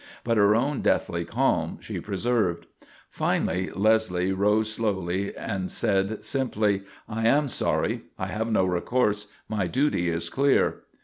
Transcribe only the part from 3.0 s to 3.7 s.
Finally